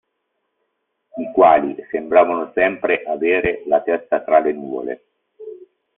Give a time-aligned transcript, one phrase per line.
[1.17, 5.03] I quali sembravano sempre avere la testa tra le nuvole.